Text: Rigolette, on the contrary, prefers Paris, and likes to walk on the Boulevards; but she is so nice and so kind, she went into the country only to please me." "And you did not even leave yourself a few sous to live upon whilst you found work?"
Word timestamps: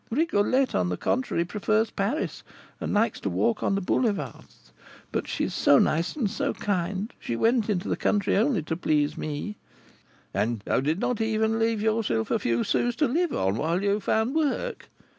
Rigolette, 0.09 0.73
on 0.73 0.89
the 0.89 0.97
contrary, 0.97 1.45
prefers 1.45 1.91
Paris, 1.91 2.41
and 2.79 2.91
likes 2.91 3.19
to 3.19 3.29
walk 3.29 3.61
on 3.61 3.75
the 3.75 3.81
Boulevards; 3.81 4.71
but 5.11 5.27
she 5.27 5.43
is 5.43 5.53
so 5.53 5.77
nice 5.77 6.15
and 6.15 6.27
so 6.27 6.55
kind, 6.55 7.13
she 7.19 7.35
went 7.35 7.69
into 7.69 7.87
the 7.87 7.95
country 7.95 8.35
only 8.35 8.63
to 8.63 8.75
please 8.75 9.15
me." 9.15 9.57
"And 10.33 10.63
you 10.65 10.81
did 10.81 10.99
not 10.99 11.21
even 11.21 11.59
leave 11.59 11.83
yourself 11.83 12.31
a 12.31 12.39
few 12.39 12.63
sous 12.63 12.95
to 12.95 13.07
live 13.07 13.31
upon 13.31 13.57
whilst 13.57 13.83
you 13.83 13.99
found 13.99 14.33
work?" 14.33 14.89